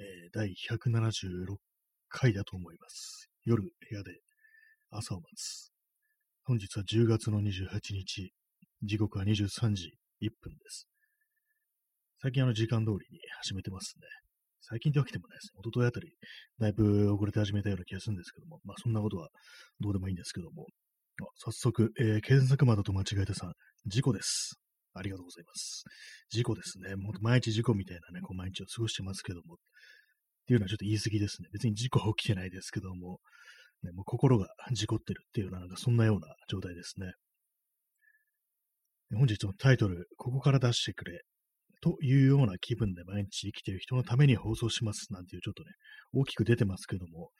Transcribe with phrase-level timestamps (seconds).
[0.00, 1.56] えー、第176
[2.08, 3.28] 回だと思います。
[3.44, 4.20] 夜、部屋で
[4.90, 5.70] 朝を待つ。
[6.44, 8.32] 本日は10月の28日、
[8.82, 9.92] 時刻は23時
[10.22, 10.88] 1分です。
[12.22, 14.06] 最近あの時間通りに始めてますね。
[14.62, 15.60] 最近ってわけでもないですね。
[15.60, 16.14] 一昨日あたり、
[16.58, 19.28] だいぶ遅れて始めたような気がするんですけども、まあそんなことは
[19.80, 20.66] どうでもいいんですけども、
[21.36, 23.52] 早速、えー、検索窓と間違えたさん、
[23.84, 24.59] 事故です。
[24.94, 25.84] ありがとうございます。
[26.30, 26.96] 事故ですね。
[26.96, 29.56] もう毎日事故みたいなね、こう毎日を過ごしてますけども、っ
[30.46, 31.48] ていうのはちょっと言い過ぎですね。
[31.52, 33.20] 別に事故は起きてないですけども、
[33.82, 37.12] ね、もう心が事故ってるっていうような、なんかそんなような状態ですね。
[39.12, 41.22] 本日のタイトル、ここから出してくれ、
[41.82, 45.70] というような気分で毎日生きている人のために放送しますなんていうちょっとね、
[46.12, 47.30] 大きく出てますけども、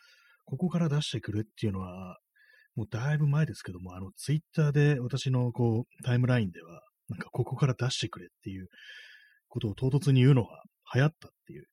[0.47, 2.19] ここから出してくれっていうのは、
[2.75, 6.81] もうだいぶ前ですけども、あの、ツイッターで私のこう、タイムラインでは、
[7.11, 8.69] なんかここから出してくれっていう
[9.49, 10.63] ことを唐突に言うのが
[10.95, 11.67] 流行ったっていう、ね、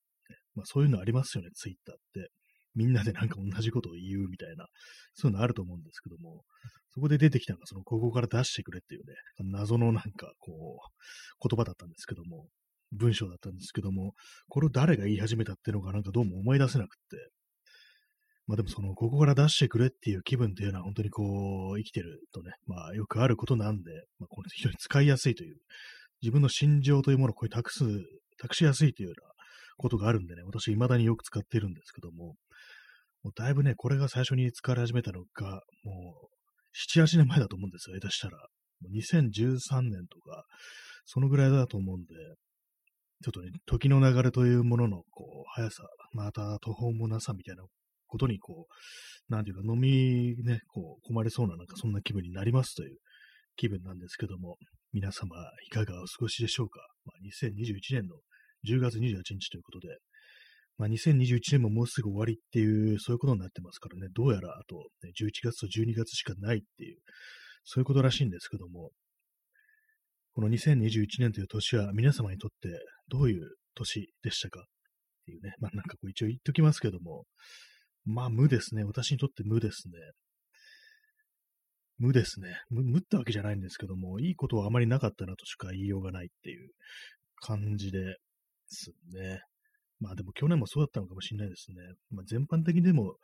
[0.55, 2.32] まあそういうのありますよね、ツイッターって。
[2.76, 4.68] みんなでなんか同じことを言うみたいな、
[5.16, 6.44] そういうのあると思うんですけども、
[6.94, 9.16] そこで出てきたのが、その、ここから出してくれっていうね、
[9.52, 12.48] 謎のなんか、こう、言葉だったんですけども、
[12.91, 14.13] 文章だったんですけども、
[14.48, 17.29] これを誰が言い始めたっていうのがなんかどうも思い出せなくって、
[18.48, 25.57] まあでもその、ここから出してくれっていう気分っていうのは本当にこう、生きてるとね、まあよくあることなんで、まあこの非常に使いやすいという、
[26.21, 27.84] 自分の心情というものをこう託す、
[28.39, 29.31] 託しやすいというような
[29.77, 32.35] ことがあるんでね、私未だによく使ってるんですけども、
[33.23, 36.27] もうだいぶね、これが最初に使われ始めたのが、もう、
[36.73, 38.37] 7、8年前だと思うんですよ、下手したら。
[38.79, 40.45] もう2013年とか、
[41.05, 42.07] そのぐらいだと思うんで、
[43.23, 47.63] ちょっとね、時の流れというものの、こう、速さ、また途方もなさみたいな
[48.08, 52.98] ことに、こう、なんていうか、飲みね、こう、困りそうな、なんかそんな気分になりますという
[53.55, 54.58] 気分なんですけども、
[54.94, 56.80] 皆様、いかがお過ごしでしょうか？
[57.05, 58.16] まあ、2021年の
[58.68, 59.98] 10月28日ということで、
[60.78, 66.97] まあ、2021年ももうすぐ終わりっていう、そういうことになってますからね、どうやらあと、ね、11月と12月しかないっていう、
[67.66, 68.91] そういうことらしいんですけども、
[70.34, 72.69] この2021年という年は皆様にとって
[73.09, 74.62] どういう年でしたか？
[74.62, 74.63] っ
[75.25, 77.25] ていうね、まあなんかこう一応言っときますけども、
[78.07, 78.85] まあ無ですね。
[78.85, 79.94] 私にとって無ですね。
[82.00, 82.62] 無ですね。
[82.69, 86.69] 無無ってわけじゃないんですけども、いいことはあまりなかったなとしか言いようがないっていう
[87.41, 88.17] 感じで
[88.67, 89.41] すね。
[90.00, 91.78] まあでも去年もそうだったのかもしれないですね。
[92.12, 93.16] まあ全般的にでも、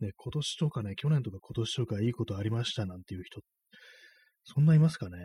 [0.00, 3.40] ね、今年とかね、去年とか今年とかいいことありましたなんていう人、
[4.44, 5.16] そんないますかね。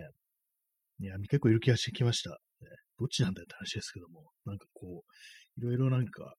[0.99, 2.29] いや、結構いる気がしてきました。
[2.29, 2.37] ね、
[2.99, 6.35] どっちなんだよって話ですけども、なんかこう、いろいろなんか、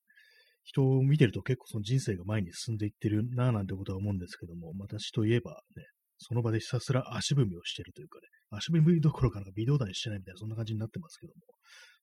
[0.65, 5.85] 人を見てると結構その人生が前に進んでいってるなぁなんてことは思うんですけども、私といえばね、
[6.19, 11.41] その場でひたすら足踏みをしてるというかね、足踏みどころかなんか微動だにしてないみたいな、そんな感じになってますけども、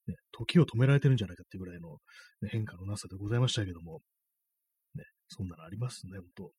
[0.07, 1.97] ね、時を止められてるんじゃないかっていうぐらいの、
[2.41, 4.01] ね、変化のなさでございましたけども、
[4.95, 6.51] ね、そんなのありますね、ほんと。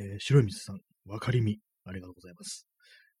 [0.00, 2.66] えー、白い水さん、わかりみ、ありがとうございます。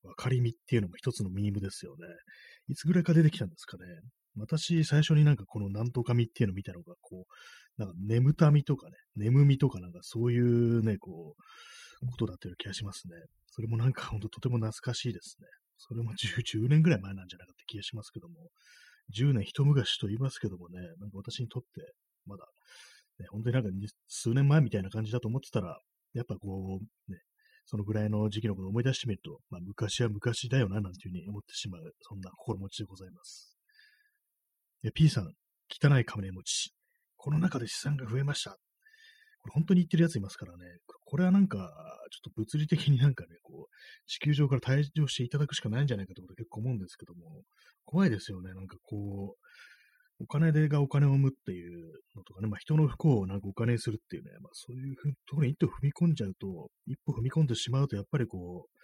[0.04, 2.06] わかりみっていうのも一つのミームですよね。
[2.68, 3.84] いつぐらいか出てきたんですかね。
[4.36, 7.26] 私、最初になんかこのなんとかみっていうのを見たのが、こ
[7.78, 13.14] う、なんか眠たみとかね、眠みとかなんかそういうね、こう、ことだったような気がしますね。
[13.46, 15.46] それもなんかほんとても懐かしいですね。
[15.78, 18.34] それも 10, 10年ぐらい前なんじゃないかって気がしますけども、
[19.16, 21.92] 10年一昔と言いますけどもね、なんか私にとって、
[22.26, 22.44] まだ、
[23.18, 23.70] ね、本当になんか
[24.06, 25.80] 数年前みたいな感じだと思ってたら、
[26.14, 27.18] やっぱこう、ね、
[27.64, 33.57] そのぐらいの時期のことを思い出してみると、まあ昔は昔だよな、なんていうふうに思ってしまう、そんな心持ちでございます。
[34.94, 35.32] P さん、
[35.68, 36.72] 汚い金持ち。
[37.16, 38.52] この中で資産が増えました。
[39.40, 40.64] これ本当に言ってるやついますからね。
[41.04, 41.58] これはなんか、
[42.12, 47.42] ちょっと物理的になんかね、こう、地球上から退場していただくしかないんじゃないかと結構思うんですけども、
[47.84, 48.54] 怖いですよね。
[48.54, 58.78] なんかこう、お金でがお金を生むっていうのとかね、まあ人の不幸をなんかお金にするっていうね、まあそういうふうに、特に一歩踏み込んじゃうと、一歩踏み込んでしまうと、やっぱりこう、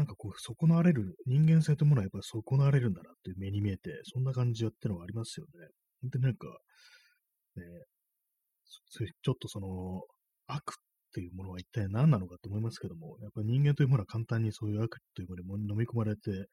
[0.00, 5.68] なんかこう、損なわれる、人間性というものはやっぱり損なわれるんだなっていう目に見えて、そんな感じってのはありますよね。
[6.00, 6.46] 本当になんか、
[7.56, 7.62] ね、
[8.64, 10.00] ちょっとその、
[10.46, 16.46] 悪っていうものは一体何なのかと思いますけども、やっぱり人間というものは簡単にそういう悪というものに飲み込まれて、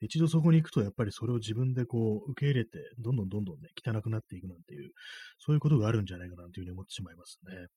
[0.00, 4.90] 一度そこに行くと、やっぱりそれを自分でこう、受け入れて、どんどんどんどんね、汚くなっていくなんていう、
[5.38, 7.68] そういうことがあるんじゃないかなというふうに思ってしまいますね。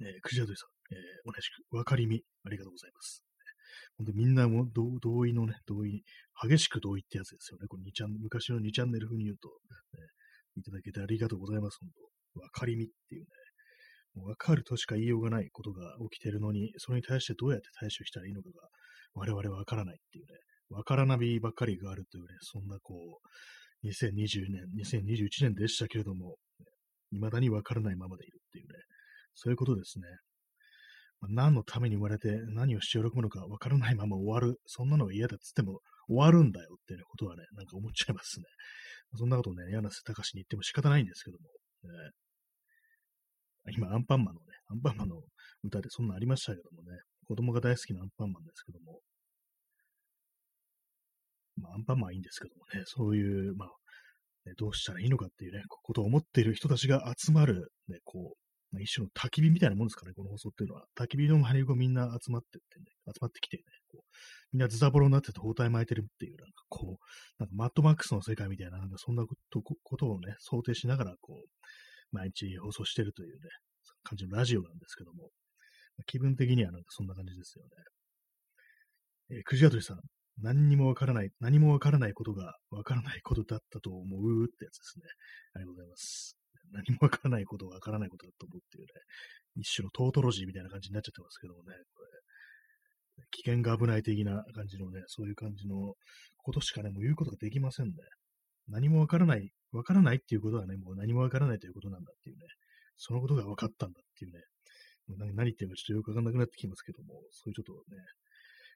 [0.00, 3.31] えー、クジラドリさん、えー、同じく、わかりみ、ありがとうございます。
[3.96, 6.02] 本当みんなも同意のね、同意、
[6.42, 7.66] 激しく同意ってやつですよね。
[7.68, 9.54] この2チャン昔の2チャンネル風に言うと、ね、
[10.56, 11.78] いただけてありがとうございます。
[11.80, 11.90] 本
[12.34, 13.28] 当わかりみっていうね、
[14.14, 18.68] もうわかるとしか言いようがないことが起きてるのに、それに対してどうやって対処したらいいのかが、
[19.14, 20.38] 我々わからないっていうね、
[20.70, 24.64] わからなびばっかりがあるというね、そんなこう、2020年、
[25.02, 26.36] 2021年でしたけれども、
[27.10, 28.74] 未だにわからないままでいるっていうね、
[29.34, 30.04] そういうことですね。
[31.28, 34.60] 何のために生まれて何をして喜ぶのかわからないまま終わる。
[34.66, 38.44] そんなのが嫌だっつっても終わるんだよっていうことはね、なんか思っちゃいますね。
[39.16, 41.48] そんなことね、柳瀬隆に言っても仕方ないんですけども、
[41.92, 42.10] ね、
[43.76, 45.20] 今、アンパンマンのね、アンパンマンの
[45.62, 46.98] 歌でそんなありましたけどもね、
[47.28, 48.98] 子供が大好きなアンパンマンですけども、
[51.56, 53.68] まあ、アンパンマンはいいんですけどもね、そういう、まあ、
[54.46, 58.41] ね、どうしたらいいのかっていうね、ことを思っている人たちが集まる、ね、こう、
[58.72, 60.84] まあ、一種の焚き火みたいなもんですかね、この放送っていうのは。
[60.98, 64.16] 焚き火の周りをみんな集まってってね、集まってきてね、こう
[64.52, 73.48] みんなズタボロになってて包帯巻いてるっていう、なんかこう、なんかマットマックスの世界みたいな、なんかそんなことをね、想定しながら、こう、毎日放送してるというね、
[74.02, 75.30] 感じのラジオなんですけども、
[76.06, 77.70] 気分的にはなんかそんな感じですよね。
[79.30, 80.00] えー、くじあとりさん、
[80.40, 85.04] 何にもわからない、何もわからないことがわからないことだったと思うってやつですね。
[85.54, 86.41] ありがとうございます。
[86.72, 88.88] 何もわからないことがわからないことだと思うっていうね、
[89.56, 92.08] 一種のトートロジーみたいな感じになっちゃってますけどもね、これ
[93.30, 95.94] 危険が危ない的な感じのね、そういう感じの
[96.38, 97.92] ことしかね、もう言うことができませんね。
[98.68, 102.42] 何もわからない、わからないっていうことはね、もう何もわからないということなんだっていうね、
[102.96, 104.40] そのことが分かったんだっていうね、
[105.08, 108.02] 何何言ってるかちょっとよくわかんなくなってきますけども、そういうちょっとね、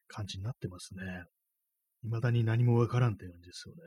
[0.09, 1.25] 感じになってますね。
[2.03, 3.81] 未だに何もわからんって感じですよね。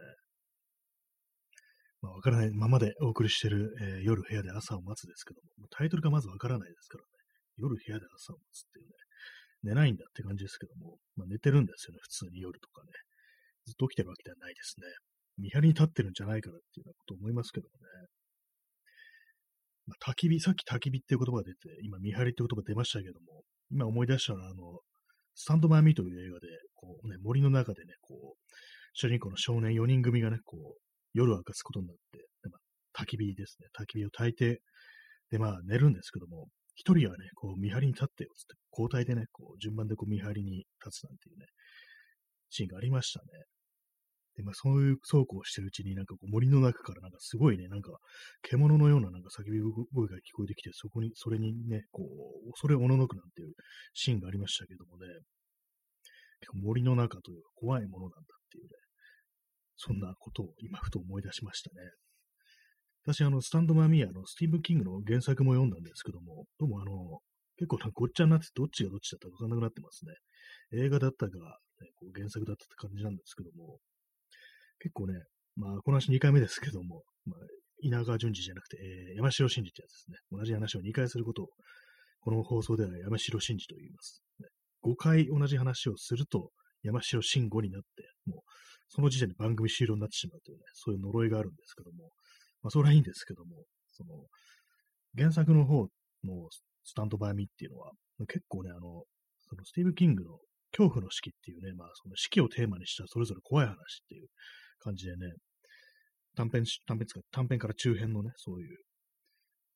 [2.01, 7.10] まあ、わからないままでお送りしてる、えー、夜部屋で朝を待つですけども、タイトルがまずわからないですからね。
[7.57, 8.92] 夜部屋で朝を待つっていうね、
[9.63, 12.92] 寝ないんだって感じですけども、まあ、寝てるんですよね、普通に夜とかね。
[13.68, 14.88] ずっと起きてるわけではないですね。
[15.38, 18.07] 見張りに立ってるんじゃないかなっていうようなこと思いますけどもね。
[19.88, 24.80] まあ、焚き火、さっき焚き火っていう言葉が出て、今見張りって言葉出ましたけども、今思い出したのは、あの、
[25.36, 28.38] スタンドバイミーという映画で、こうね、森の中でね、こう、
[28.94, 33.68] 主人公の少年4人組がね、こう、夜明かすことになって、でまあ、焚き火ですね。
[33.78, 34.62] 焚き火を焚いて、
[35.32, 41.46] で、まあ、寝るんですけども、一人はね、こう、見張りに立ってよ、つって、交代でね、こう、順番でこう、見張りに立つなんていうね、
[42.50, 43.28] シーンがありましたね。
[44.38, 47.92] で、まあ、そういう走行をしてるうちに、なんかこう、森の中からなんかすごいね、なんか、
[48.42, 52.04] 獣のようななんか叫び声が聞こえてきて、そこに、それにね、こ
[52.48, 53.54] う、恐れおののくなんていう
[53.94, 55.08] シーンがありましたけどもね、
[56.40, 58.38] 結構森の中というか怖いものなんだ、
[59.81, 61.90] そんなことを今ふと思い出しましたね。
[63.06, 67.20] 私、あの、スタンドマミー、あの、スティーブ・キングの原作も読んだんですけども、どうもあの、
[67.56, 70.14] 結構なごっちゃになってどっちがどっちだったかわかんなくなってますね。
[70.84, 73.80] 映画だったか、ね、こう原作だったって感じなんですけども、
[74.80, 75.14] 結構ね、
[75.56, 77.40] まあ、この話2回目ですけども、まあ、
[77.82, 80.18] 稲川淳二じゃなくて、えー、山城真司ってやつですね。
[80.32, 81.48] 同じ話を2回することを、
[82.20, 84.22] この放送では山城真司と言います、
[84.84, 86.52] 5回同じ話をすると、
[86.84, 87.88] 山城慎吾になって、
[88.26, 88.40] もう、
[88.88, 92.12] その時点で番組終了になってしまうというね、そういう呪いがあるんですけども、
[92.62, 94.26] まあ、それはいいんですけども、その、
[95.18, 95.88] 原作の方
[96.24, 96.50] の
[96.84, 97.92] スタンドバイミっていうのは、
[98.28, 99.04] 結構ね、あの、
[99.42, 100.40] そのスティーブ・キングの
[100.72, 103.75] 恐怖の式っていうね、まあ、その式をテーマにしたそれぞれ怖い話っ
[104.08, 104.28] ていう
[104.80, 105.34] 感じでね、
[106.36, 108.78] 短編、短編短編から中編のね、そういう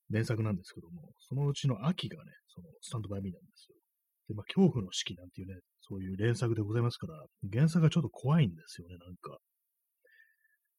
[0.09, 3.75] 連作なんですけども、そのうちの秋がね、そのスタンドバイミーなんですよ。
[4.27, 9.37] で、まあ、恐怖の式なんていうね、そういう連作でございますから、原作がちょっと怖いんですよね、なんか。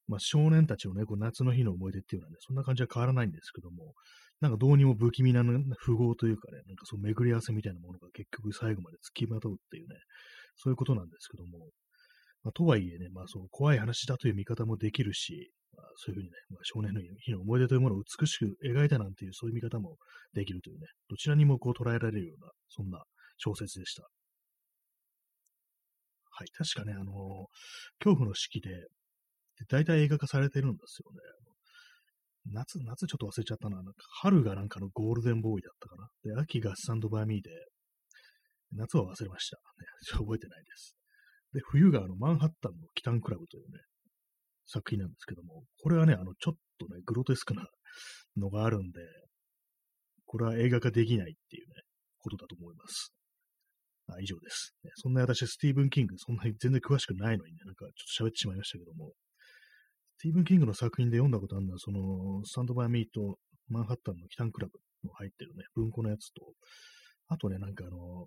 [0.07, 3.95] まあ、少年たちのね、こう夏の日の思い出っていうのはね、そんな感じは変わらないんですけども、
[4.41, 5.43] なんかどうにも不気味な
[5.79, 9.97] 符号というかね、なんかその巡り合わせみたいなものが結局最後まで付きまとうっていうね、
[10.57, 11.71] そういうことなんですけども、
[12.43, 19.97] まあ、とはいえね、まあその怖い話だという見方もできるし、まあ、そういうふうにね、まあ、少年の日の思い出というものを美しく描いたなんていうそういう見方も
[20.35, 23.03] できるというね、どちらにもこう捉えられるような、そんな
[23.37, 24.03] 小説でした。
[26.37, 27.47] はい、確かね、あの、
[27.99, 28.71] 恐怖の式で、
[29.69, 31.19] 大体映画化されてるんですよね。
[32.53, 33.77] 夏、夏ちょっと忘れちゃったな。
[33.77, 36.09] なんか春がなんかのゴールデンボーイだったかな。
[36.35, 37.51] で、秋がスタンドバイミーで、
[38.73, 39.57] 夏は忘れました。
[39.57, 39.87] ね、
[40.19, 40.97] 覚えてないです。
[41.53, 43.79] で、冬があの、マンハッタンのキタンクラブというね、
[44.67, 47.67] 作品なんですけども、これはね、あの、ちょっとね、グロテスクな
[48.37, 49.01] のがあるんで、
[50.25, 51.83] これは映画化できないっていうね、
[52.19, 53.15] ことだと思います。
[54.07, 59.13] あ以上です、そんな私、スティーブン・キング、そんなに全然詳しくないのにね、なんかちょっと喋ってしまいましたけども、
[60.19, 66.53] スティーブン・キングの作品で読んだことあるのは、その、スタンドバイ・ミーとマンハッタンの奇譚クラブの入ってるね、文庫のやつと、
[67.29, 68.27] あとね、なんかあの、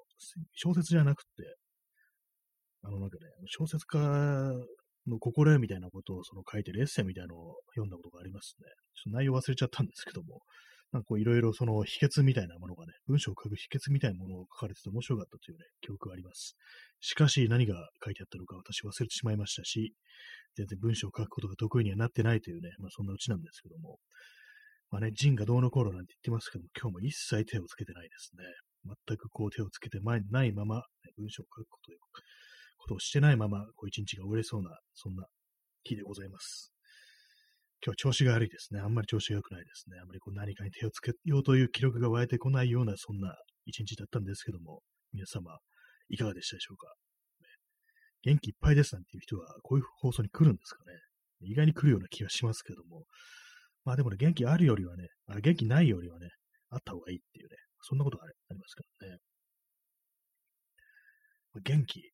[0.53, 1.55] 小説じゃなくて、
[2.83, 3.99] あのなんかね、小説家
[5.07, 8.65] の心得みたいなことをその書いてるエッセイみたいなのを読んだことがありますね。
[8.95, 10.41] ちょっと内容忘れちゃったんですけども、
[10.93, 16.55] なんかこういろいろその秘訣みたいなものがね、文章を書く秘訣みたいなものを書かれてて面白かったというね、記憶があります。
[17.01, 19.93] しかし何が書いてあったのか私忘れてしまいましたし、
[20.55, 23.99] 全然文章を書くことが得意にはなってないというね、まあそんなうちなんですけども、
[24.89, 28.43] まあね、ジンがどうの頃なんて言ってますけども、今日も一切手をつけてないですね。
[29.07, 30.15] 全くこう手をつけてな
[30.45, 30.81] いまま、ね、
[31.17, 31.91] 文章を書くこと
[32.77, 35.25] ことをしてないまま、こう一日が終われそうな、そんな
[35.83, 36.76] 日でございます。
[37.85, 38.79] 今日調子が悪いですね。
[38.79, 39.99] あんまり調子が良くないですね。
[40.01, 44.81] あんまりこう何かに手をつけようという記録が湧いてこないような、そんな一日だったんですけども、
[45.13, 45.57] 皆様、
[46.09, 46.93] いかがでしたでしょうか？
[48.23, 50.97] 元気いっぱいですなんていう人は、こういう放送に来るんですかね。
[51.41, 53.05] 意外に来るような気がしますけども。
[53.85, 56.29] まあでもね、元気あるよりはね、あ元気ないよりはね、
[56.69, 59.17] あった方がいいっていうね、そんなことがありますからね。
[61.63, 62.11] 元気。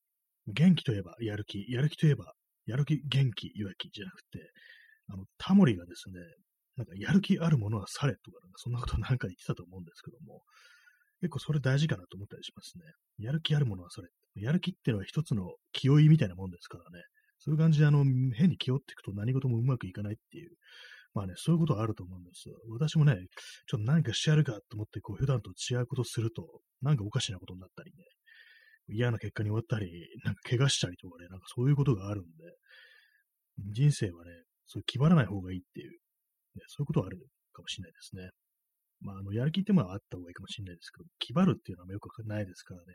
[0.48, 1.66] 元気といえばやる気。
[1.72, 2.34] やる気といえば、
[2.66, 4.52] やる気、元気、弱気じゃなくて、
[5.10, 6.20] あの、タモリがですね、
[6.76, 10.42] なんかやる気あるものはされとか、そんなことなんか言ってたと思うんですけども、
[11.22, 12.84] 結構それ大事かなと思ったりしますね。
[13.26, 14.10] やる気あるものはそれ。
[14.36, 17.04] やる気っていうのは一つの気負いみたいなもんですからね。
[17.40, 20.52] そういう感じで、あの、変に気負っていくと何事もうまくいかないっていう、
[21.14, 22.56] まあね、そういうことはあると思うんですよ。
[22.70, 23.16] 私もね、
[23.68, 28.04] ちょっと何かしてやるかと思って、こう、普段と違うことすると、なんかおかしなことになったりね、
[28.88, 29.92] 嫌な結果に終わったり、
[30.24, 32.30] なんか怪我したりとかね、なんかそういうことがあるんで、
[33.72, 34.32] 人生はね、
[34.66, 35.98] そう気張らない方がいいっていう、ね、
[36.68, 37.18] そういうことはある
[37.52, 38.30] かもしれないですね。
[39.02, 42.94] まあ、あの、やる気ってもあった方がいいかもしれないですけど、気張るっていうのはよくないですからね、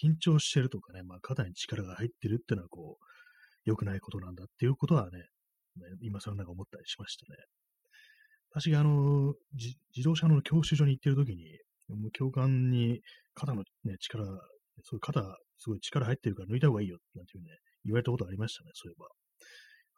[0.00, 3.04] 緊張してるとかね、まあ、肩に力が入ってるっていうのは、こう、
[3.64, 5.24] 良くないことなんだっていうことはね、ね
[6.02, 7.38] 今更なんか思ったりしましたね。
[8.52, 11.44] 私があの、自動車の教習所に行ってる時に、
[11.88, 13.00] もう教官に
[13.34, 14.30] 肩のね、力、そ
[14.92, 15.20] ういう肩、
[15.58, 17.50] すごい力入ってるから抜いた方がいいよ、なんていうね、
[17.84, 19.19] 言われたことありましたね、そういえば。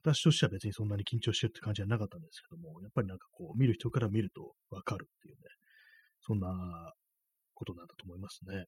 [0.05, 5.41] 私としては別にそんなに緊張してるって感じはなかったんですけども、やっぱりなんかこう、見る人から見るとわかるっていうね、
[6.21, 6.49] そんな
[7.55, 8.67] ことなんだと思いますね。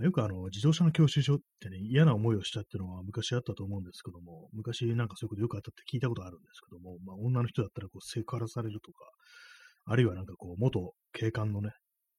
[0.00, 8.98] よくあの、自動車の教習所ってね、嫌な思いをしたっていうのは昔あったと思うんですけども、昔なんかそういうことよくあったって聞いたことあるんですけども、まあ女の人だったらこうセクハラされるとか、
[9.86, 11.70] あるいはなんかこう元警官のね、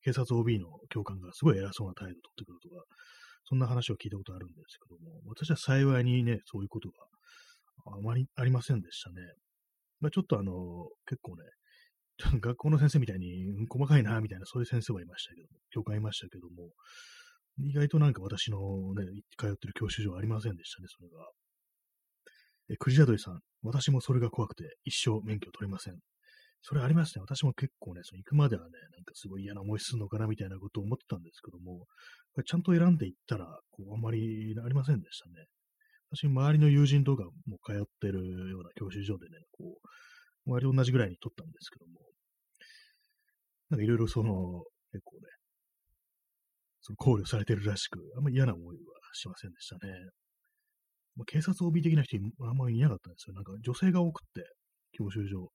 [0.03, 2.85] 警察 OB の教官がすごい偉そうな態度をとってくるとか、
[3.47, 6.95] そんな話を聞いたことあるんですけども、私は幸いにね、そういうことが
[7.97, 9.21] あまりありませんでしたね。
[9.99, 10.51] まあ、ちょっとあの、
[11.05, 11.43] 結構ね、
[12.39, 16.71] 学校の先生みたいに細かいな、みたいな、そういう先生はいましたけども、教官いましたけども、
[17.59, 19.05] 意外となんか私のね、
[19.37, 21.29] 通ってる教習所はありませんでしたね、それが。
[22.69, 25.99] え、クジラドリさん、私もそれが怖くて一生免許取れません。
[26.67, 27.21] それありますね。
[27.21, 31.85] 私も結構ね、その行くまではね、なんかすごい嫌な思いするのかなみたいなことを思ってたんですけども、
[32.43, 35.45] ちゃんと選んでいったら、こう、あんまりありませんでしたね。
[36.09, 39.77] 私、周りの友人とかも通ってるような教習所でね、こ
[40.47, 42.01] う、割と同じぐらいに取ったんですけども、
[43.69, 45.21] なんかいろいろその、結構ね、
[46.81, 48.81] その考慮されてるらしく、あんまり嫌な思いは
[49.13, 49.93] しませんでしたね。
[51.15, 53.35] まあ、警察 OB 的な人あんまりいなかったんですよ。
[53.35, 54.49] なんか女性が多くって、
[54.93, 55.51] 教習所。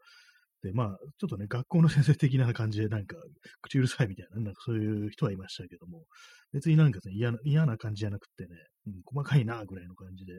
[0.63, 3.17] で、まあ、ちょっとね、学校の先生的な感じで、なんか、
[3.63, 6.05] 口うるさいみたいな、なんかそういう人はいましたけども、
[6.53, 8.51] 別になんか、嫌なな感じじゃなくてね、
[8.87, 10.35] うん、細かいな、ぐらいの感じで、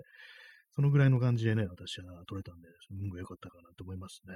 [0.76, 4.36] そのぐらいの感じでね、私は取れたんで、運が良かったかなと思いますね。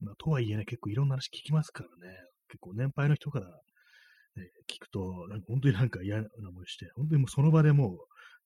[0.00, 2.14] まあ、とはいえね、結構いろんな話聞きますからね、
[2.48, 7.98] 結構年配の人からね、聞くと、なんか本当になんか嫌な思いして、本当にもうその場でもう、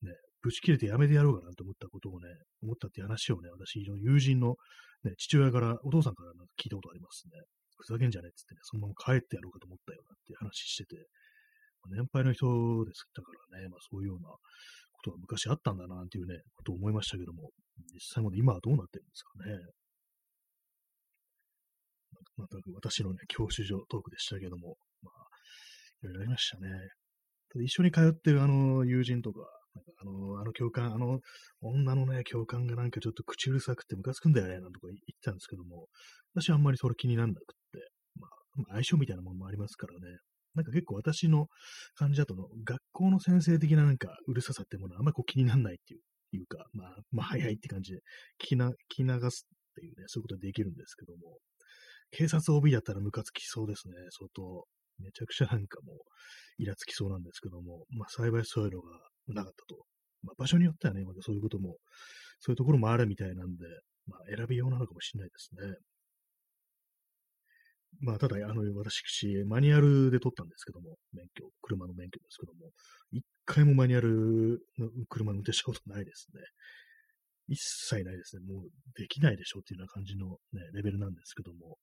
[0.03, 2.29] ね、ぶち切れてやめてやろうかなと思ったことをね、
[2.63, 4.57] 思ったって話をね、私の友人の、
[5.05, 7.41] ね、父親から、お父さんからなんか聞いたことありますね。
[7.79, 11.07] ふざけんじゃねえっつってね、そのまま帰ってやろうかと思ったよなっていう話してて、
[11.91, 12.47] 年配の人
[12.85, 14.39] ですだからね、まあそういうようなこ
[15.03, 17.51] とが昔あったんだなっていうね、ことを思いましたけども、
[17.93, 19.59] 実際まで今はどうなってるんですかね。
[22.37, 25.27] また私のね、教習所トークでしたけども、まあ、
[26.03, 26.71] いろいろありましたね。
[27.51, 29.41] ただ一緒に通ってるあの友人と、か
[29.75, 31.21] あの、あの教官、あの
[31.61, 35.89] 女のね、教官がなんかちょっと口うるさくてムカつくんだよね、なんとか言ってたんですけども、
[36.35, 38.29] 私はあんまりそれ気にならなくって、ま
[38.69, 40.19] あ、相性みたいなものもありますからね。
[40.55, 41.47] なんか結構私の
[41.95, 46.01] 感じだとの、学校の先生的ななんかうるささってものはあんまりこう気にならないっていう
[46.37, 47.99] いうか、まあ、まあ早いって感じで
[48.43, 51.39] 聞きな、聞き流すっていうね、そういうことはできるんですけども、
[52.11, 54.65] 警察 OB だったらムカつきそうですね、相当。
[54.99, 55.97] めちゃくちゃなんかもう、
[56.59, 58.91] イラつきそうなんですけども、まあ幸いそういうのが
[59.29, 59.85] なかったと。
[60.23, 61.77] まあ場所によってはね、まそういうことも、
[62.41, 63.67] そういうところもあるみたいなんで、
[64.07, 65.77] まあ選びようなのかもしれないですね。
[68.01, 69.05] まあ、ただ、あの、私、
[69.47, 72.71] マニュアルで取ったんですけども、免許、車の免許ですけども、
[73.13, 76.41] 一回もマニュアルの車の運転したことないですね。
[77.49, 78.43] 一切ないですね。
[78.43, 81.77] もうできないでしょっていうような感じのね、レベルなんですけども、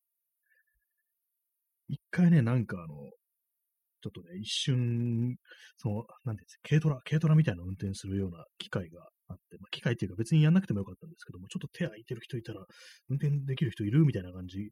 [1.88, 2.96] 一回ね、なんかあの、
[4.02, 5.36] ちょっとね、一瞬、
[5.78, 12.66] その、なんていうんです、軽トラ、軽トラみたいな運転するような機会があって、まあ、機械っていうか別にやんなくてもよかったんですけども、ちょっと手空いてる人いたら、
[13.10, 14.72] 運転できる人いるみたいな感じ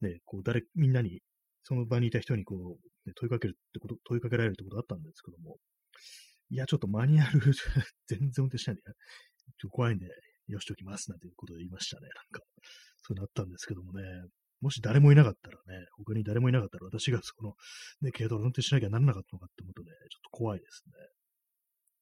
[0.00, 1.20] で、こう、誰、みんなに、
[1.64, 5.56] その場にいた人にこう、ね、問いかけるってこと、問いかけられるってことあったんですけども、
[6.50, 7.40] いや、ちょっとマニュアル
[8.06, 8.82] 全然運転しないんで、
[9.58, 10.06] ちょ怖いんで、
[10.48, 12.08] よしときますなんていうことで言いましたね。
[12.08, 12.44] なんか、
[13.02, 14.02] そうなったんですけどもね、
[14.62, 17.54] もし誰もいなかったらね、他に誰もいなかったら私がその、
[18.00, 20.92] ね、軽トラ運転しなきゃならなかったのかって思うとね、ちょっと怖いですね。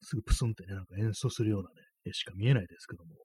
[0.03, 1.75] すぐプスンってね、なんか演奏するようなね、
[2.05, 3.17] 絵しか見えないですけども、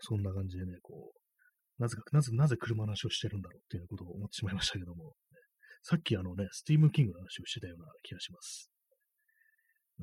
[0.00, 5.12] そんな感じでね、こう、なぜか、なぜ、なぜ車の話をしてるんだろうっていうことを思ってしまいましたけども、ね、
[5.82, 8.70] さっきあのね、スティーム・キングの話をしてたような気がします。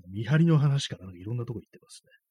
[0.09, 2.24] 見張りの話からなんかいろんなとこ行ってますね。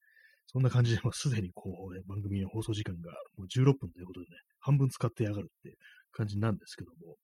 [0.47, 5.75] そんな感じで、もうすでにこう、ね、番組の放送時間がもう16分ということでね、半分使ってやがるって
[6.11, 7.17] 感じなんですけども、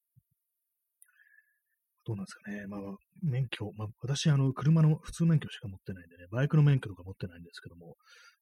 [2.06, 2.66] どうなんですかね。
[2.68, 2.80] まあ、
[3.22, 7.96] 免許、まあ、私、あの、車の普通免許しか持ってないんでね、バイクの免許とか持ってないんですけども、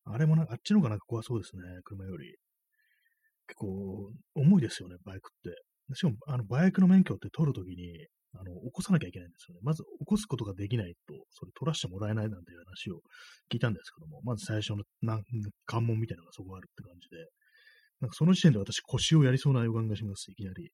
[0.06, 2.36] あれもな、あっちの方がなんか怖そうですね、車より。
[3.48, 5.96] 結構、重いですよね、バイクって。
[5.96, 9.62] しかも、あの、バイクの免許って取るときに、あの、起こさなきゃいけないんですよね。
[9.64, 13.02] まず、起こすことができないと、それ取らせてもらえないなんていう話を
[13.52, 15.24] 聞いたんですけども、まず最初のなん
[15.66, 17.18] 関門みたいなのがそこあるって感じで、
[18.02, 20.72] なんかその時点で私腰をやりそうな予感がします、いきなり。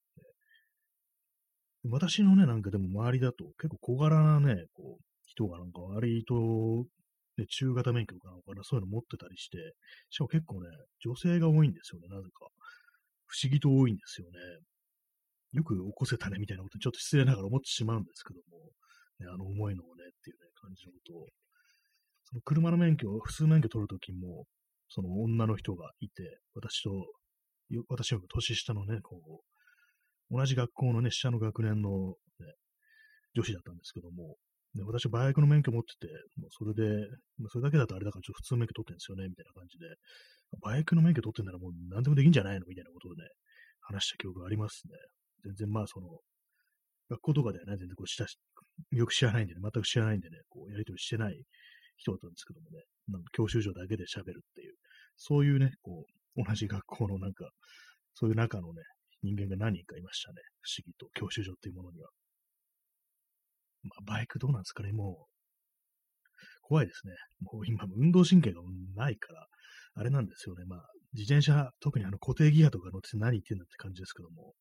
[1.88, 6.86] 私のね、なんかでも周りだと結構小柄なね、こう、人がなんか割と、
[7.38, 9.58] ね、中型免許かなかな、そういうの持ってたりして、
[10.10, 10.70] しかも結構ね、
[11.04, 12.48] 女性が多いんですよね、なぜか。
[13.28, 14.40] 不思議と多いんですよね。
[15.56, 18.60] よく起こせたねみたいなことちょっと失礼ながら思ってしまうんですけども、
[19.20, 21.28] ね、あの思いのをねっていうね、感じのことを。
[22.26, 24.46] その車の免許、普通免許取るときも、
[24.90, 26.92] その女の人がいて、私と、
[27.88, 29.22] 私より年下のね、こ
[30.32, 32.54] う、同じ学校のね、下の学年の、ね、
[33.36, 34.36] 女子だったんですけども、
[34.74, 37.08] ね、私、バイクの免許持ってて、もうそれで、
[37.50, 39.86] それだけだとあれだからちょっと普通免許取ってんですよね、みたいな感じで、
[40.62, 43.24] バイクの免許取ってんならもう何でもできんじゃないのみたいなことをね、
[43.82, 44.96] 話した記憶がありますね。
[45.46, 46.20] 全然まあその、
[47.10, 48.38] 学校とかではね、全然こうしたし、
[48.92, 51.40] よく知らないんでね、全く知らないんでね、こう、やりとりしてない
[51.98, 54.76] 人だったんですけどもね、なんか教習所だけで喋るっていう、
[55.18, 57.50] そういうね、こう、同じ学校のなんか、
[58.14, 58.82] そういう中のね、
[59.22, 60.42] 人間が何人かいましたね。
[60.62, 62.10] 不思議と、教習所っていうものには。
[63.84, 65.36] まあ、バイクどうなんですかね、もう、
[66.62, 67.14] 怖いですね。
[67.42, 68.62] もう今、運動神経が
[68.96, 69.48] ないから、
[69.94, 70.66] あれなんですよね。
[70.66, 74.54] まあ、自転車、特にあの固定ギアとか乗って何言ってんだって感じですけども、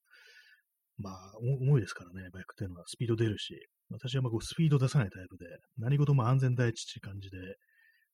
[0.99, 2.85] まあ、重いですからね、バイクっていうのは。
[2.87, 3.55] スピード出るし、
[3.91, 5.47] 私はまあこうスピード出さないタイプで、
[5.79, 7.39] 何事も安全第一って感じで、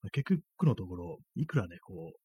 [0.03, 2.19] まあ、結局のところ、いくらね、こう、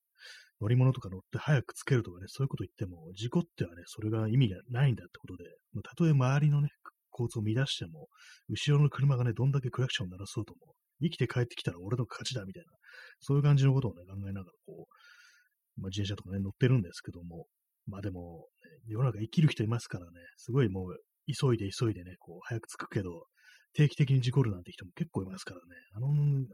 [0.62, 6.70] 乗り物とか乗って早くつけるとかね、そういうこと言っても、事故ってはね、それが意味がないんだってことで、まあ、たとえ周りのね、
[7.12, 8.08] 交通を乱しても、
[8.50, 12.72] 後ろの車がね、どんだけクラクションを鳴らそうとも、生きて帰ってきたら俺の勝ちだみたいな、
[13.20, 17.48] そういう感じのことをね、考えながら、こう、まあ、自転車とかね、乗ってるんですけども、
[17.88, 18.48] まあでも、
[18.88, 23.26] 世の中生きる人いますからね、すごいもう、急いで急いでね、こう、早く着くけど、
[23.74, 26.08] 定期的に事故るなんて人も結構いますからね、あの、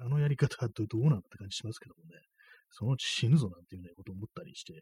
[0.05, 2.19] あのやり方はどうなんだって感じしますけどもね、
[2.71, 4.73] そのうち死ぬぞなんていうね、ことを思ったりして、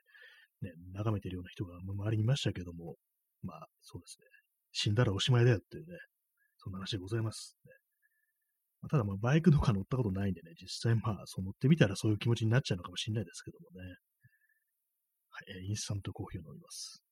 [0.61, 2.95] ね、眺めてるような人が周りにいましたけども、
[3.43, 4.25] まあ、そうですね。
[4.71, 5.97] 死んだらおしまいだよっていうね、
[6.57, 7.73] そんな話でございます、ね。
[8.81, 13.95] まあ、ただ、まあ、バイクとか乗ったことないんでね、実際まあ、そう乗ってみたらそういう気持ちになっちゃうのかもしれないですけどもね。
[15.47, 17.03] はい、インスタントコーヒーを飲みます。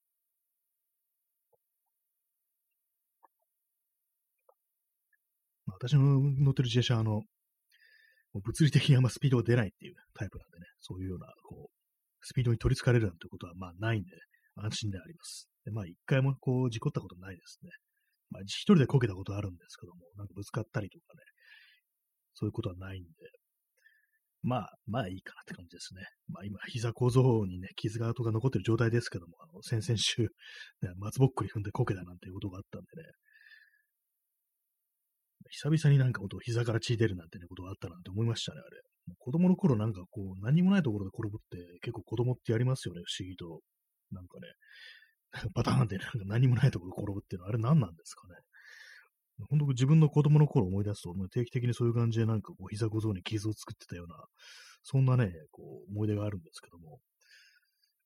[5.66, 7.24] まあ、私の乗ってる自転車は、あの、
[8.34, 11.78] 物理的にあんまスピードが出ないっていうタイプなんでね、そういうような、こう、
[12.22, 14.10] スピードに取り憑かれるなんてことは、まあ、ないんで、
[14.56, 15.50] 安心であります。
[15.66, 17.70] でまあ、一回もこう、事故ったことないですね。
[18.30, 21.24] まあ、一人でこけたことあるんですけども、なんかぶつかったりとかね、
[22.34, 23.10] そういうことはないんで、
[24.44, 26.02] まあ、まあいいかなって感じですね。
[26.30, 30.24] まあ今、膝小僧にね、傷が跡が残ってる状態ですけども、あの、先々週、
[30.82, 33.10] ね、松ぼっくり踏んでこけたなんていうことがあったんでね、
[35.50, 38.82] 久々になんかこと膝から血出るなんてね、ことがあったなんて思いましたね、あれ。
[39.18, 43.62] 子供の頃なんかこう、何もないところで転ぶって結構子供ってやりますよね、不思議と。
[44.12, 44.48] なんかね、
[45.54, 48.36] パターンってなんか何もないところで転ぶっていうのはあれ何なんですかね。
[49.50, 54.16] 本当自分の子供の頃を思い出すと、定期的にそういう感じでなんかこう膝小僧に傷を作ってたような、
[54.84, 57.00] そんなね、こう思い出があるんですけども、やっ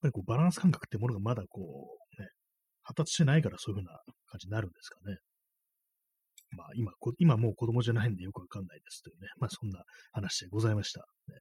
[0.02, 1.62] ぱりこうバランス感覚ってものがまだこ
[2.20, 2.28] うね、
[2.84, 5.18] 発達してないからそういう風な感じになるんですかね。
[6.58, 11.00] まあ今、今もう子供じゃないんでよくわかんないですというね、まあそんな話でございました。
[11.28, 11.36] ね、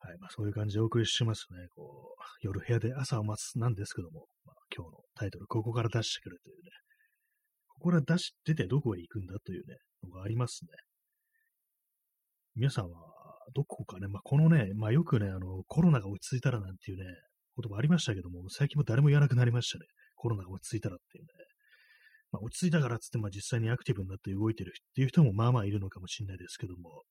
[0.00, 1.68] はい、まあそういう感じでお送りしますね。
[1.76, 6.70] こう、夜部屋で朝を待つなんですけども、まあ今日のタイトル、ここから出してくるというね、
[7.82, 10.70] こから出し、出てどこへ行くんだというね、のがありますね。
[12.54, 12.98] 皆さんは、
[13.54, 17.04] どこかね、まあ、このね、まあ、よくね、あの、コロナが落ち着いたらなんていうね、
[17.56, 19.84] 言葉ありましたけども、最近も誰も言わなくなりましたね。
[20.14, 21.28] コロナが落ち着いたらっていうね。
[22.30, 27.02] まあ、落ち着いたからっつって、まあ、実際にアクティブになって動いてるっていう人もまあまあいるのかもしれないですけども、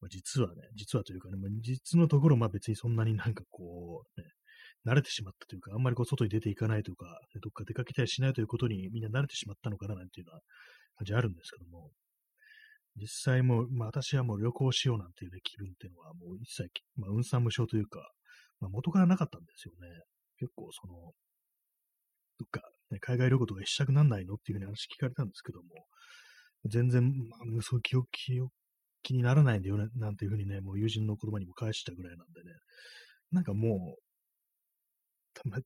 [0.00, 4.26] まあ、実はね、実はというかね、まあ、実のところ、まあ別にそんなになんかこう、ね、
[4.86, 7.06] 慣れてしまったというか、あんまりこう外に出ていかないとか、
[7.42, 10.40] どっか出かけたりしないということにみんな慣れてしまったのかななんていうのは
[10.96, 11.90] 感じあるんですけども、
[12.96, 18.00] 実際もまあ私はもう旅行しようなんていうね、気分っていうのはもう一切、まあ運算無償というか、
[18.60, 19.88] まあ元からなかったんですよね。
[20.38, 20.94] 結構その、
[22.38, 25.86] どっか、ね、海外旅行とかしたくなんないのっていうふうに話聞かれたんですけども、
[26.66, 28.52] 全然、まあ、そういう記憶、記憶
[29.02, 32.56] 気にならないんだよね、なんていうふうにね、もう友人の言葉にも返したぐらいなんでね、
[33.32, 34.07] なんかもう、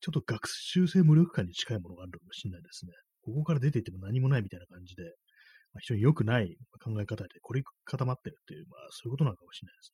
[0.00, 2.92] ちょっと学習性無力感に近いものがあるかもしれないですね。
[3.22, 5.02] ここから出ていっても何もないみたいな感じで、
[5.72, 9.92] まあ、非常に良くない考え方で凝り固まってるっていう、まあそういうことなのかもしれないです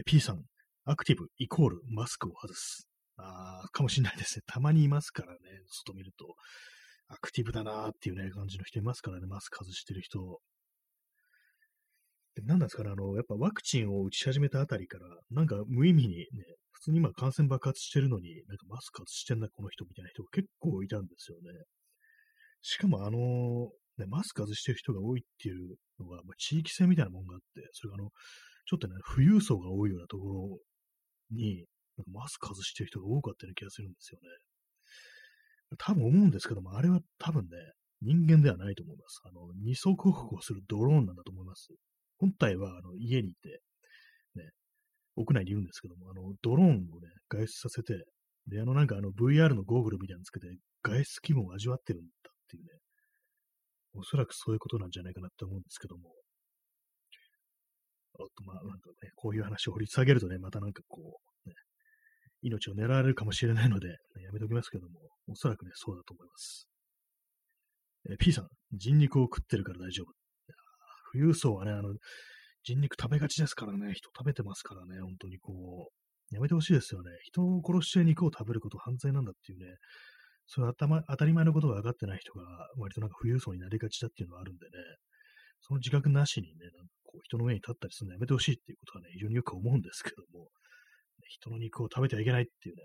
[0.00, 0.04] ね。
[0.04, 0.44] P さん、
[0.84, 2.88] アクティブイコールマスクを外す。
[3.16, 4.42] ああ、かもしれないですね。
[4.46, 5.38] たまにいますからね、
[5.68, 6.34] 外見ると。
[7.08, 10.40] アクティブだなーっていうね、感じの人いますからね、マスク外してる人。
[12.44, 16.26] 何なんですかね、あの、やっぱワクチンを打ち始めたあたりから、なんか無意味にね、
[16.72, 21.50] 普通に今感染爆発してるのに、なんかマスク外してんな、この人みたいな人が結構いたんですよね。
[22.62, 28.10] しかもあの、ね、マスク外してる人が多いっていうのが、まあ、地域性みたいなもんがあって、それがあの、
[28.66, 30.58] ちょっとね、富裕層が多いようなところ
[31.30, 31.64] に、
[31.96, 34.28] なんかマスク外してる人が多かったような気がするんですよね。
[35.78, 37.48] 多分思うんですけども、あれは多分ね、
[38.00, 39.20] 人間ではないと思います。
[39.24, 41.68] あの、二足歩行するドローンなんだと思います。
[42.18, 43.60] 本体はあの家にいて、
[44.34, 44.50] ね、
[45.16, 48.04] 屋内にいるんですけども、あの、ドローンをね、外出させて、
[48.46, 50.48] で、あのなんかあの VR のゴーグルみたいなのつけて、
[50.82, 52.70] 外出気分を味わってるんだっていうね、
[53.94, 56.10] おそらくそういうことなんじゃないかなって思うんですけども、
[58.14, 61.54] あと、まあ、なんかね、こういう話を掘り下げるとね、またなんかこう、ね、
[62.42, 66.68] 命を狙われるかもしれないので、ね、やめときますけども、おそらくね、そうだと思います。
[68.10, 70.17] え P さん、人肉を食ってるから大丈夫。
[71.18, 71.94] 富裕層はね、あの、
[72.62, 77.10] 人肉食べがちですからね、人食べてますからね、本当にこう、やめてほしいですよね。
[77.22, 79.76] 人を殺して肉を食べること犯罪なんだっていうね、
[80.46, 82.42] そういう当たり前のことが分かってない人が
[82.78, 84.70] 割となんか富裕層になりがちだっていうのがあるんでね、
[85.60, 90.48] その自覚なしにね、なんかこう人の上に立ったりするのやめてほしいっていうことはね、非常によく思うんですけども、
[91.28, 92.82] 人の肉を食べてはいけないっていうね、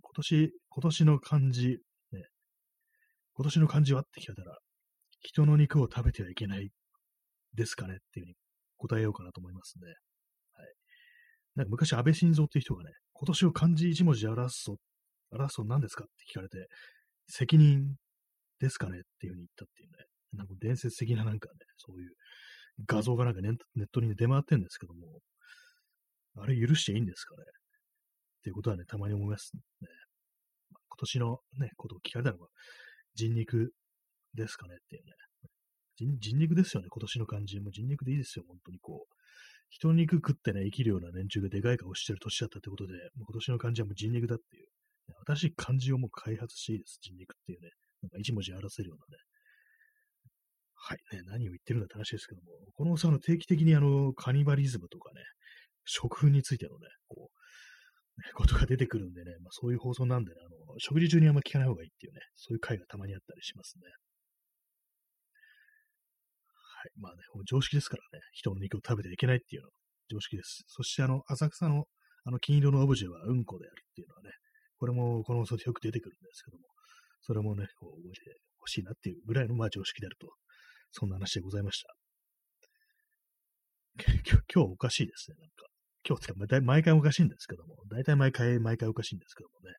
[0.00, 1.68] 今年、今年の漢字、
[2.12, 2.24] ね、
[3.34, 4.58] 今年の漢字はって聞かれたら、
[5.20, 6.70] 人の肉を食べてはいけない。
[7.56, 8.34] ですかねっていうふうに
[8.76, 9.86] 答えようかなと思いますね。
[10.52, 10.74] はい。
[11.56, 14.76] なんか昔安倍晋三っていう人がね、今年を漢字一文字で表すと、
[15.32, 16.68] 表すと何ですかって聞かれて、
[17.28, 17.96] 責任
[18.60, 22.12] ですかねっていうふうに言ったっていうね、なんか伝説的ななんかね、そういう
[22.86, 23.56] 画像がなんかネッ
[23.90, 25.20] トに、出回ってるんですけども、
[26.38, 27.42] あれ許していいんですかね？
[27.42, 29.62] っていうことはね、たまに思いますね。
[30.70, 32.48] 今年のね、ことを聞かれたのが、
[33.14, 33.72] 人肉
[34.34, 35.12] ですかねっていうね。
[35.96, 37.60] 人肉ですよね、今年の漢字。
[37.60, 39.14] もう人肉でいいですよ、本当にこう。
[39.70, 44.68] 人肉食ってね、生きるような連中がでかい顔してる年だったってことで、もう今年の漢字はもう人肉だっていう。
[45.26, 47.70] 新しい漢字をもう開発していいです、人肉っていうね。
[48.02, 49.22] なんか一文字表せるようなね。
[50.74, 55.22] はい、ね、何を言ってるんだって話ですけども、このその定期的にあの、カニバリズムとかね、
[55.84, 63.84] 食粉についてのね、こう、ことが出てくるんでね、まあそういう放送なんでね、あの、食事中にあんま聞かない方がいいっていうね、そういう回がたまにあったりしますね。
[66.86, 66.90] い。
[66.96, 67.18] まあね、
[67.48, 69.72] 常識ですからね、人の肉を食べてはいけないっていうのは
[70.10, 70.64] 常識です。
[70.66, 71.84] そしてあの、浅草の
[72.24, 74.30] あの金色のオブジェはうんこであるっていうのはね、
[74.78, 76.64] これもこの放送でよく出てくるんですけども、
[77.22, 80.28] それもね、こう覚えてほしいなっていうぐらいのまあ常識であると、
[80.90, 81.94] そんな話でございました。
[83.98, 85.66] 今日、今日おかしいですね、なんか。
[86.08, 89.74] 今日って毎回おかしいんですけども、大体毎回、毎回おかしいんですけどもね。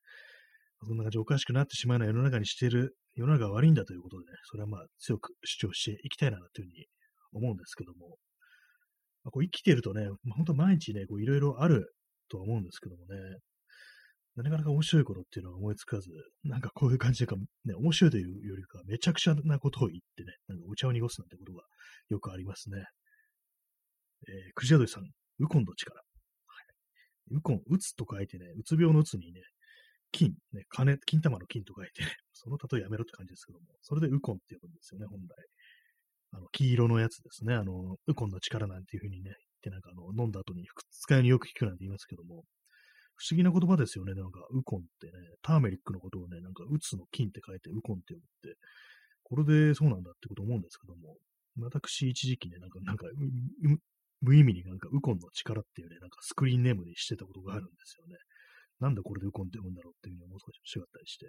[0.86, 6.86] そんな感じおかしくなってしまうような世の中にしている、世の中が悪いんだということでね、それはまあ強く主張していきたいなというふうに
[7.34, 8.18] 思うんですけども、
[9.24, 11.94] まあ、こう生きてるとね、まあ、本当毎日ね、いろいろある
[12.30, 13.18] とは思うんですけどもね、
[14.44, 16.10] なかなか面白いことっていうのは思いつかず、
[16.44, 17.36] なんかこういう感じでか、
[17.66, 21.64] ね、面白いというよりか、めちゃくちゃなことを言ってね、なんかお茶を濁すなんてことが
[22.10, 22.84] よくありますね。
[24.28, 25.04] えー、くじやどりさん、
[25.40, 25.96] ウコンの力。
[25.96, 26.02] は
[27.32, 29.42] い、ウコン、うつと書いてね、うつ病のうつにね、
[30.12, 35.36] 金、ね、金、金玉の金と書いて、ね、その例えやめろって感じですけども、それでウコンって呼ぶんですよね、本来。
[36.32, 37.54] あの、黄色のやつですね。
[37.56, 42.44] あの、ウコンの力なんていう風にね、言って、なんかあの、飲んだ後に使いによく聞くなんて言いますけども、
[43.16, 44.14] 不思議な言葉ですよね。
[44.14, 48.60] なんか、ウコンってね、ターメリックのことをね、なんか、うつの金って書いて、ウコンって呼ぶって、
[49.24, 51.18] これでそうなんだってこと思うんですけども、
[51.60, 53.08] 私一時期ね、なんか、なんか、
[54.22, 58.18] 無意味になんかウコンの力っていうね、なんかスクリーンネームにしてたことがあるんですよね。
[58.80, 61.26] なんでこれでウコンって読むんだろうっていうふうに思う少し違ったりして。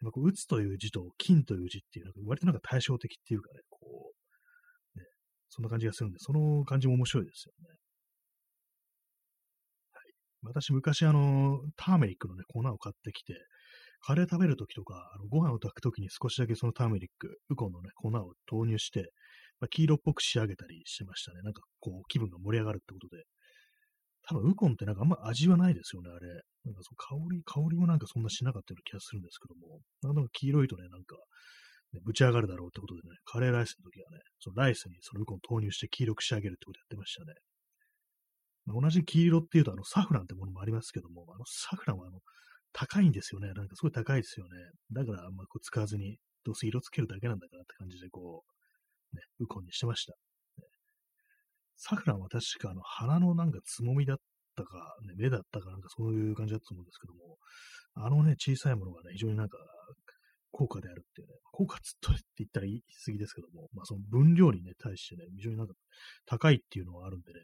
[0.00, 4.12] まあ、こう打つという字と金という字っていうのは割となんか対照的っていうかね、こ
[4.96, 5.04] う、ね、
[5.48, 7.76] そんな感じがするんで、その感じも面白いですよね。
[9.92, 10.12] はい。
[10.42, 13.34] 私昔あの、ターメリックのね、粉を買ってきて、
[14.02, 19.12] カレー食べるときとか、あのご飯を炊くときに少しだけそのターメリック、ウコンのね、粉を投入して、
[19.60, 21.42] まあ、黄色っぽく仕上げたりしてましたね。
[21.42, 23.24] なんかこう、気分が盛り上がるってことで。
[24.26, 26.42] 多分、ウコンってなんかあんま味はないですよね、あれ。
[26.64, 31.16] なんかその香り、香りもなんかそんなしなかったような気がするんですけども、なんか黄色いとね、なんか、
[31.92, 37.34] ね、ぶち上がるだろうってことでね、カレーライスの時はね、そのライスにそのウコン投入して黄色く仕上げるってことやってましたね。
[38.66, 42.20] まあ、同じ黄色っていうと、あの、サフランってものもありますけども、あの、サフランはあの、
[42.72, 43.52] 高いんですよね。
[43.52, 44.50] なんかすごい高いですよね。
[44.92, 48.44] だからあんまこう使わずに、どうせ色つけるだけなんだからって感じでこ
[49.12, 50.14] う、ね、ウコンにしてました。
[51.76, 54.16] サフランは確かあの鼻のなんかつもみだっ
[54.60, 57.38] たか、ね、目だったかなんかそういう感じだったと思うんですけども、
[57.94, 59.58] あのね、小さいものがね、非常になんか
[60.52, 65.74] 効果であるっていうね、効果つっとって言ったら言い過ぎですけども、まあその分量にね、対してね、非常になんか
[66.26, 67.40] 高いっていうのはあるんでね、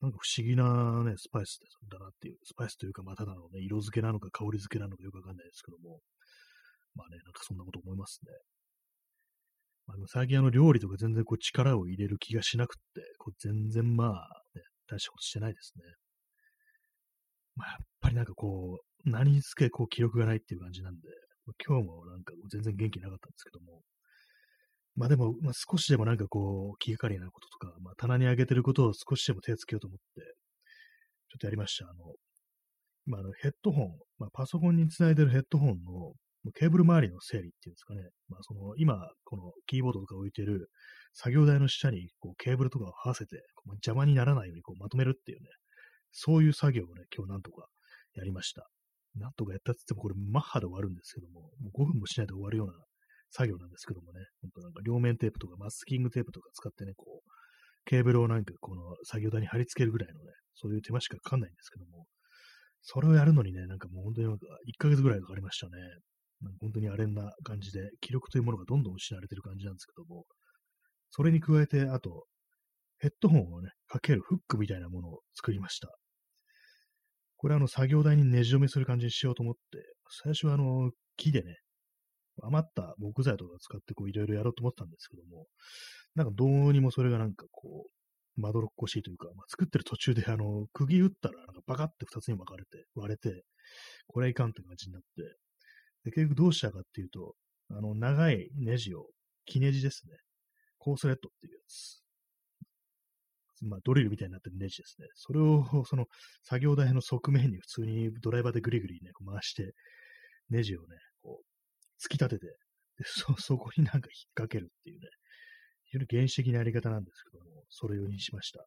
[0.00, 1.58] なんか不思議なね、スパイス
[1.90, 6.00] だなっていう、スパイスというか、まあただのね、色付けなのか香り付けなのかよくわかんないですけども、
[6.94, 8.32] まあね、なんかそんなこと思いますね。
[9.86, 15.84] まあ、最近あの料理とか全然こう力を入れる気がしなくって、こう全然まあ、ね、大したことしてないですね。
[17.56, 21.00] まあやっぱりなんかこう、何につけこう記録がないっていう感じなんで、
[21.66, 23.82] 今日もなんか全然元気なかったんですけども、
[24.96, 30.20] まあでも、まあ、少しでもなんかこう、気がかりなこととか、まあ棚に上げてることを少しでも手をつけようと思って、
[31.30, 31.86] ちょっとやりました。
[31.86, 32.14] あの、
[33.06, 38.02] まあ、あのヘッドホン、まあ、パソコンにつないでるヘッドホンのケーブル周りの整理っていうんですかね。
[38.28, 40.68] まあ、その、今、このキーボードとか置いてる
[41.12, 43.36] 作業台の下にこうケーブルとかを合わせて、
[43.84, 45.48] 邪魔にならないようにこうまとめるっていうね、
[46.16, 47.66] そういう作業をね、今日なんとか
[48.14, 48.70] やりました。
[49.16, 52.74] なんとかやったって言ってもこれマッハで終わるんですけども、もう5分もしないで終わるような
[53.30, 57.30] 作業なんですけどもね、ほんとなんか両面テープとかマスキングテープとか使ってね、こう、
[57.84, 62.06] ケーブルをなんかこの作業台に貼り付けるぐらいのね、そういう手間しかかかんないんですけども、
[62.82, 65.72] それをやるのにね、なんかもう本当になんか1ヶ月ぐらいかかりましたね。
[66.60, 70.24] 本当にあれな感じで、記録というものがどんどん失われてる感じなんですけども、
[71.10, 72.26] それに加えて、あと、
[72.98, 75.88] ヘッドホンをね、かけるフックみたいなものを作りました。
[77.44, 79.60] これあの作業台にねじ止めする感じにしようと思って、
[80.08, 81.58] 最初はあの木でね、
[82.42, 85.44] 余った木材とか使ってこういろいろやろうと思ったんですけども、
[86.14, 87.84] なんかどうにもそれがなんかこ
[88.38, 93.44] う、まどろっこしいというか、まあ、作ってる途中であの、釘打ったらなんかバカって二つに分かれて、割れて、
[94.06, 95.22] これはいかんって感じになって、
[96.04, 97.34] で、結局どうしたかっていうと、
[97.68, 99.04] あの、長いネジを、
[99.44, 100.16] 木ネジですね。
[100.78, 102.03] コースレットっていうやつ。
[103.64, 105.08] まあ、ドリルみたいになってるネジですね。
[105.14, 106.06] それを、 その、
[106.42, 109.72] 作業台の側面に普通にドライバーでグリグリね、回して、
[110.50, 111.44] ネジをね、こう、
[112.02, 115.08] 突き立てて、で そ、 そこになんか引っ掛けるっていうね、
[115.84, 118.64] 非常に原始的なやり方なんですけども、それをにしました。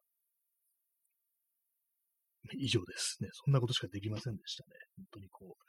[2.54, 3.28] 以上ですね。
[3.32, 4.70] そんなことしかできませんでしたね。
[4.96, 5.62] 本当にこう、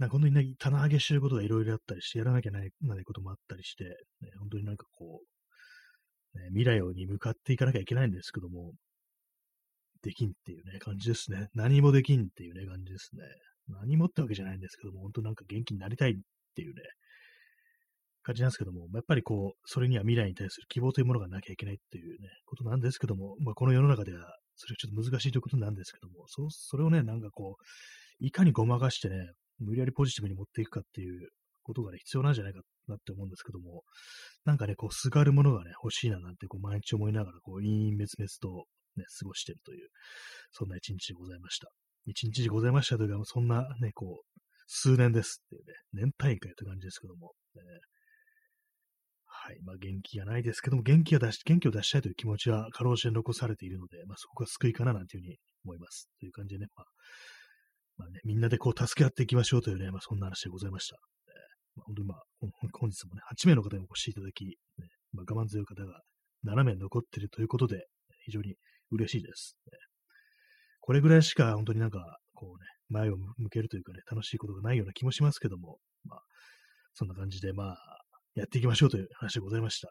[0.00, 5.26] なんか本当にね、棚上げしてることがいろいろあったりして、やらなきゃならないこともあったりして、ね、本当になんかこう、
[6.34, 8.72] ね、未来に向かっていかなきゃいけないんですけども、
[10.02, 11.48] できんっていうね、感じですね。
[11.54, 13.22] 何もできんっていうね、感じですね。
[13.68, 16.14] 何もってわけじゃないんですけども、本当なんか元気になりたいっ
[16.54, 16.82] ていうね、
[18.22, 24.20] 感じなんですけども、やっぱりこう、それには未来に対する希望というものがなきゃいけないっていうね、ことなんですけども、まあ、この世の中では、
[24.56, 29.16] それはちょっと難しいということなんですけども、そそれをね、なんかこう、いかにごまかしてね、
[29.58, 31.28] 無理やりポジティブに持っていくかっていう
[31.70, 33.82] ことがね、必要なんじゃないかなって思うんですけども、
[34.44, 39.88] なんかね、こう、すがるものがね、欲しいななんて、こう、毎日思いながら、こう、陰々滅々とね、過ごしてるという、
[40.50, 41.68] そんな一日でございました。
[42.06, 47.62] 一日でございましたというか、そんなね、こう、数年ですっていうね、年大会という感じですけども、ね、
[49.32, 49.58] はい。
[49.64, 56.08] まあ、元気がないですけども、元気が出し、元気を出したいという気持ちは、かろうじて残されているので、まあ、そこが救いかななんていうふうに思います。
[56.18, 56.86] という感じでね、まあ、
[58.00, 60.96] まあね、みんなでこう助け合っていきましょうというね、まあそんな話でございました。
[61.76, 62.22] まあ、本当にまあ、
[62.78, 64.54] 本日もね、8名の方にお越しいただき、ね、
[65.12, 66.02] まあ、我慢強い方が
[66.44, 67.86] 7名残っているということで、
[68.24, 68.56] 非常に
[68.90, 69.78] 嬉しいです、ね。
[70.80, 76.22] これぐらいしか本当になんか、こうね、前を向けるというかね、楽しいことがないような気もしますけども、まあ、
[76.94, 77.76] そんな感じで、まあ、
[78.34, 79.88] やっていきましょうという話でございました。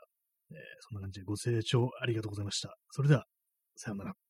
[0.52, 2.76] えー、そんな感じでご清聴ありがとうございました。
[2.90, 3.26] それでは、
[3.76, 4.29] さようなら。